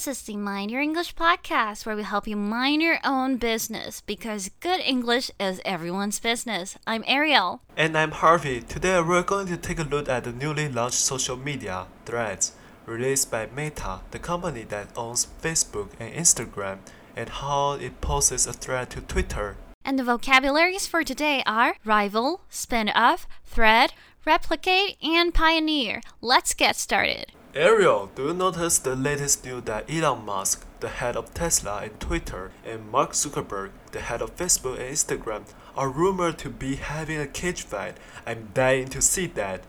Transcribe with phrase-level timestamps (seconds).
[0.00, 4.00] This is the Mind Your English podcast where we help you mind your own business
[4.00, 6.78] because good English is everyone's business.
[6.86, 7.60] I'm Ariel.
[7.76, 8.62] And I'm Harvey.
[8.62, 12.52] Today we're going to take a look at the newly launched social media, Threads,
[12.86, 16.78] released by Meta, the company that owns Facebook and Instagram,
[17.14, 19.58] and how it poses a threat to Twitter.
[19.84, 23.92] And the vocabularies for today are rival, spin off, thread,
[24.24, 26.00] replicate, and pioneer.
[26.22, 27.32] Let's get started.
[27.52, 31.98] Ariel, do you notice the latest news that Elon Musk, the head of Tesla and
[31.98, 35.42] Twitter, and Mark Zuckerberg, the head of Facebook and Instagram,
[35.76, 37.96] are rumored to be having a cage fight?
[38.24, 39.62] I'm dying to see that.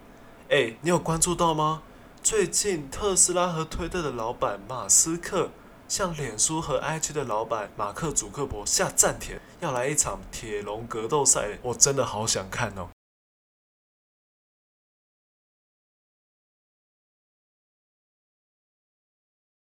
[0.49, 1.81] 哎，你有关注到吗？
[2.21, 5.49] 最近特斯拉和推特的老板马斯克
[5.87, 12.89] 向脸书和 IG 的老板马克·祖克伯下战帖，要来一场铁笼格斗赛，我真的好想看哦。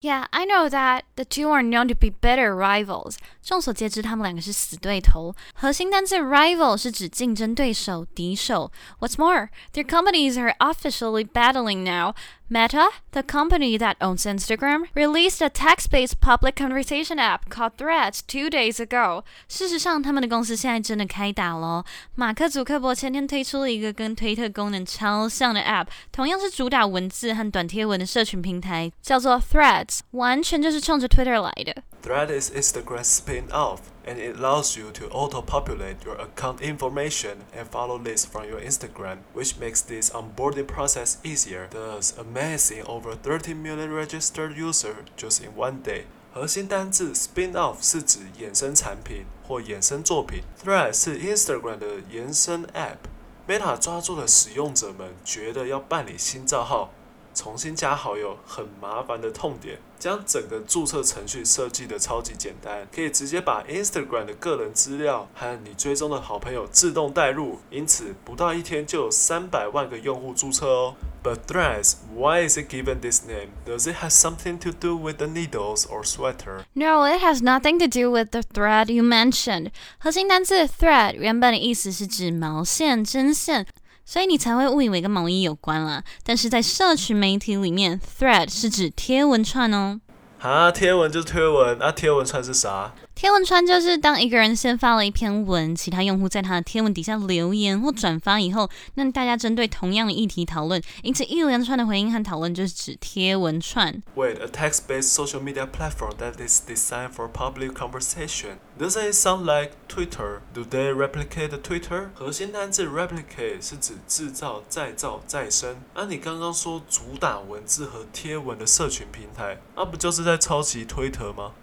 [0.04, 3.16] Yeah, I know that the two are known to be bitter rivals.
[3.42, 5.34] 众所皆知，他们两个是死对头。
[5.52, 8.72] 核心单词 rival 是指竞争对手、敌手。
[9.00, 12.14] What's more, their companies are officially battling now.
[12.52, 18.50] Meta, the company that owns Instagram, released a text-based public conversation app called Threads two
[18.50, 19.22] days ago.
[19.48, 21.84] 事实上，他们的公司现在真的开打喽。
[22.16, 31.82] 马克·祖克伯前天推出了一个跟推特功能超像的 app，同样是主打文字和短贴文的社群平台，叫做 Threads，完全就是冲着 Twitter 来的。
[32.02, 38.26] Thread is Instagram's spin-off, and it allows you to auto-populate your account information and follow lists
[38.26, 41.68] from your Instagram, which makes this onboarding process easier.
[41.70, 46.04] Thus, amazing over 30 million registered users just in one day.
[46.32, 56.92] 核心单字 spin-off 是指衍生产品或衍生作品，Thread 是 Instagram 的延伸 App。Meta 抓住了使用者们觉得要办理新账号。
[57.35, 70.95] 重新加好友很麻烦的痛点，将整个注册程序设计的超级简单，可以直接把 Instagram 的个人资料和你追踪的好朋友自动带入，因此不到一天就有三百万个用户注册哦。
[71.21, 73.49] But Threads, why is it given this name?
[73.65, 76.65] Does it have something to do with the needles or sweater?
[76.73, 79.71] No, it has nothing to do with the thread you mentioned.
[79.97, 83.65] 核心单词 thread 原本的意思是指毛线、针线。
[84.05, 86.03] 所以你才会误以为跟毛衣有关啦。
[86.23, 89.99] 但是在社群媒体里面，thread 是指贴文串哦。
[90.39, 92.93] 啊，贴文就是贴文，那贴文串是啥？
[93.15, 104.03] 贴文串就是当一个人先发了一篇文，其他用户在他的贴文底下留言或转发以后，那大家针对同样的议题讨论，因此一连串的回应和讨论就是指贴文串。
[104.15, 108.57] Wait, a text-based social media platform that is designed for public conversation.
[108.77, 110.41] Doesn't it sound like Twitter?
[110.53, 112.09] Do they replicate Twitter?
[112.13, 115.77] 核心单字 replicate 是指制造、再造、再生。
[115.95, 121.53] 那你刚刚说主打文字和贴文的社群平台，那不就是在抄袭推特吗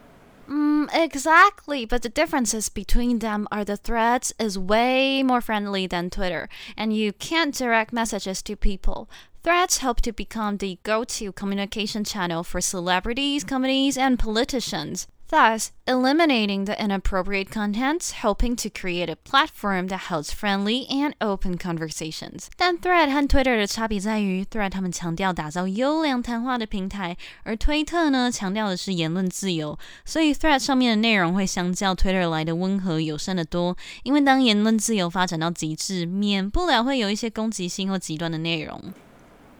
[0.48, 6.10] ？Mm, exactly, but the differences between them are the threads is way more friendly than
[6.10, 9.08] Twitter, and you can't direct messages to people.
[9.42, 15.71] Threads hope to become the go to communication channel for celebrities, companies, and politicians thus
[15.85, 22.47] eliminating the inappropriate content, hoping to create a platform that holds friendly and open conversations.
[22.55, 29.77] 但 Thread 和 Twitter 的差别在于，Thread 他们强调打造优良谈话的平台，而推特呢强调的是言论自由。
[30.05, 33.75] 所以 Thread 上面的内容会相较 Twitter 来的温和友善的多。
[34.03, 38.93] 因为当言论自由发展到极致，免不了会有一些攻击性或极端的内容。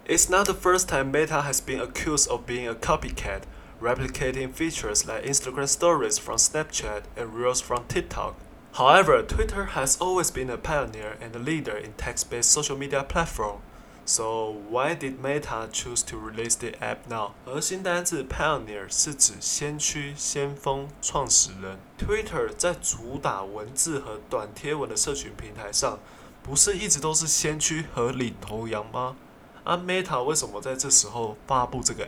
[0.08, 3.42] It's not the first time Meta has been accused of being a copycat
[3.82, 8.36] replicating features like Instagram stories from Snapchat and Reels from TikTok.
[8.74, 13.62] However, Twitter has always been a pioneer and a leader in text-based social media platform.
[14.06, 17.32] So why did Meta choose to release the app now?
[17.44, 21.78] 核心单字 pioneer 是指先驱、先锋、创始人。
[22.00, 26.00] Twitter 在主打文字和短贴文的社群平台上，
[26.42, 29.18] 不是一直都是先驱和领头羊吗？
[29.66, 32.06] 啊，Meta 为什么在这时候发布这个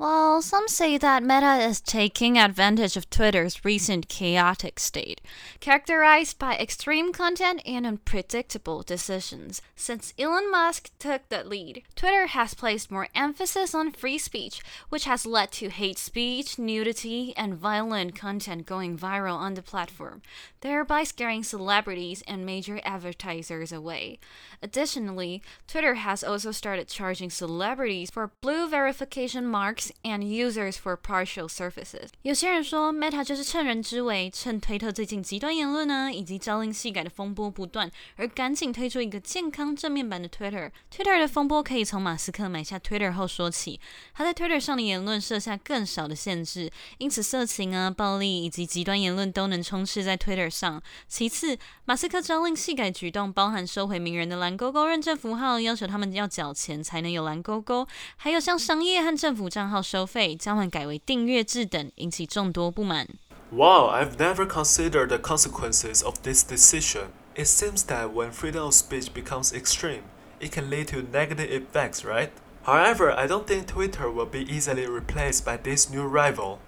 [0.00, 5.20] app？Well, some say that Meta is taking advantage of Twitter's recent chaotic state,
[5.60, 9.60] characterized by extreme content and unpredictable decisions.
[9.76, 15.04] Since Elon Musk took the lead, Twitter has placed more emphasis on free speech, which
[15.04, 20.22] has led to hate speech, nudity, and violent content going viral on the platform,
[20.62, 24.18] thereby scaring celebrities and major advertisers away.
[24.62, 31.48] Additionally, Twitter has also started charging celebrities for blue verification marks and users for partial
[31.48, 32.08] services。
[32.22, 40.70] 有些人说，Meta 就是趁人之危，趁推特最近极端言论呢以及朝令夕改的风波不断，而赶紧推出一个健康正面版的 Twitter。
[40.90, 43.80] Twitter 的风波可以从马斯克买下 Twitter 后说起。
[44.14, 50.82] 他在 Twitter 上的言论设下更少的限制，因此色情啊、暴力以及极端言论都能充斥在 Twitter 上。
[51.08, 63.07] 其次，马斯克朝令夕改举动包含收回名人的蓝勾勾认证符号，要求他们要缴钱才能有蓝勾勾，还有像商业和政府账号 收费，将会改为订阅制等，引起众多不满。
[63.51, 67.09] Wow, I've never considered the consequences of this decision.
[67.35, 70.03] It seems that when freedom of speech becomes extreme,
[70.39, 72.29] it can lead to negative effects, right?
[72.63, 76.59] However, I don't think Twitter will be easily replaced by this new rival.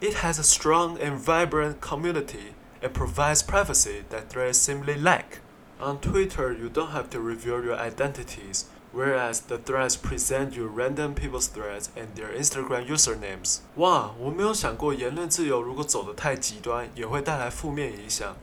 [0.00, 5.40] It has a strong and vibrant community and provides privacy that threads simply lack.
[5.81, 11.15] On Twitter, you don't have to reveal your identities, whereas the threads present you random
[11.15, 13.61] people's threads and their Instagram usernames.
[13.77, 18.37] 哇，我没有想过言论自由如果走得太极端，也会带来负面影响。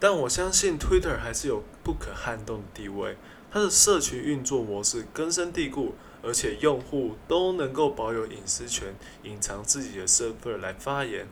[0.00, 3.16] 但我相信 Twitter 还是有不可撼动的地位，
[3.52, 5.94] 它的社群运作模式根深蒂固，
[6.24, 11.28] 而且用户都能够保有隐私权，隐藏自己的身份来发言。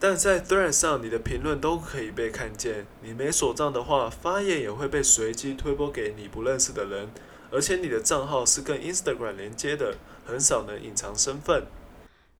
[0.00, 2.86] 但在 Thread 上，你的评论都可以被看见。
[3.02, 7.08] 你没锁账的话，发言也会被随机推播给你不认识的人。
[7.50, 9.96] 而且你的账号是跟 Instagram 连接的，
[10.26, 11.66] 很少能隐藏身份。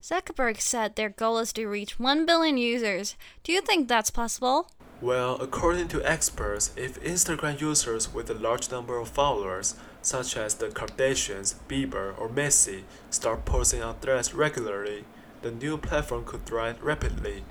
[0.02, 3.14] Zuckerberg said their goal is to reach 1 billion users.
[3.42, 4.66] Do you think that's possible?
[5.00, 10.54] Well, according to experts, if Instagram users with a large number of followers, such as
[10.54, 15.04] the Kardashians, Bieber, or Messi, start posting on threads regularly,
[15.42, 17.42] the new platform could thrive rapidly.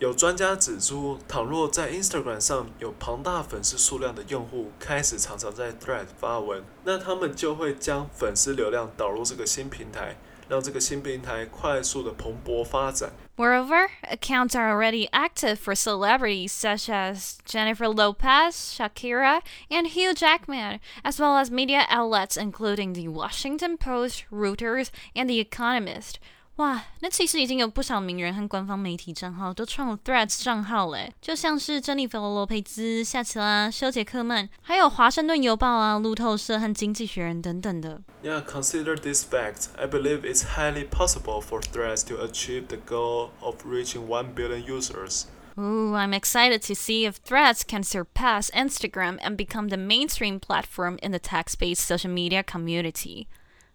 [0.00, 10.16] 有专家指出，倘若在 Instagram 上有庞大粉丝数量的用户开始常常在 Thread 发文，那他们就会将粉丝流量导入这个新平台，
[10.48, 13.12] 让这个新平台快速的蓬勃发展。
[13.36, 21.20] Moreover, accounts are already active for celebrities such as Jennifer Lopez, Shakira, and Hugh Jackman, as
[21.20, 26.18] well as media outlets including The Washington Post, Reuters, and The Economist.
[26.58, 38.00] 哇，那其实已经有不少名人和官方媒体账号都创了 Threads 账号嘞，就像是珍妮弗·罗佩兹、夏奇拉、休·杰克曼，还有《华盛顿邮报》啊、路透社和《经济学人》等等的。
[38.22, 39.70] Yeah, consider this fact.
[39.76, 44.64] I believe it's highly possible for Threads to achieve the goal of reaching 1 billion
[44.64, 45.24] users.
[45.58, 50.98] Ooh, I'm excited to see if Threads can surpass Instagram and become the mainstream platform
[51.02, 53.26] in the text-based social media community.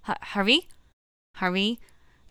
[0.07, 0.69] H Harvey?
[1.35, 1.79] Harvey?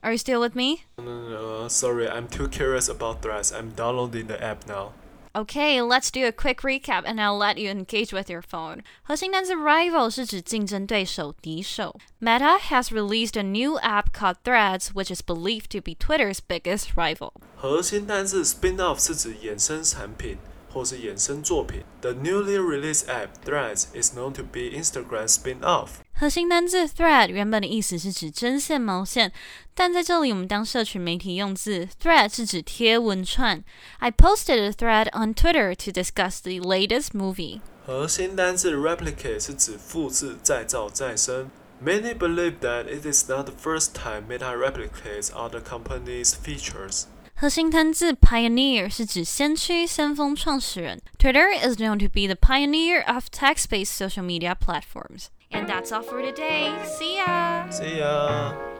[0.02, 0.84] Are you still with me?
[0.98, 3.52] No, no, no, sorry, I'm too curious about Threads.
[3.52, 4.92] I'm downloading the app now.
[5.34, 8.82] Okay, let's do a quick recap and I'll let you engage with your phone.
[9.02, 11.96] 核心单词 rival 是指竞争对手、敌手。
[12.20, 17.32] Meta has released a new app called Threads, which is believed to be Twitter's biggest rival.
[17.56, 20.38] 核心单字 spin-off 是指衍生产品
[20.72, 21.82] 或是衍生作品。
[22.00, 25.88] The newly released app Threads is known to be Instagram's spin-off.
[26.12, 29.32] 核心单字 thread 原本的意思是指针线、毛线，
[29.74, 33.62] 但在这里我们当社群媒体用字，thread 是指贴文串。
[33.98, 37.60] I posted a thread on Twitter to discuss the latest movie。
[37.86, 41.50] 核心单字 replicate 是指复制、再造、再生。
[41.80, 47.04] Many believe that it is not the first time Meta replicates other companies' features.
[47.42, 51.00] 核心单字 pioneer 是指先驱、先锋、创始人。
[51.18, 55.26] Twitter is known to be the pioneer of text-based social media platforms.
[55.50, 56.72] And that's all for today.
[56.84, 57.70] See ya!
[57.70, 58.71] See ya!